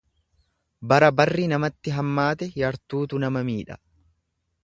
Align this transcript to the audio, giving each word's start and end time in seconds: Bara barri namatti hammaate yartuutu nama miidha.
Bara 0.93 1.09
barri 1.19 1.43
namatti 1.51 1.93
hammaate 1.97 2.49
yartuutu 2.63 3.23
nama 3.25 3.47
miidha. 3.51 3.79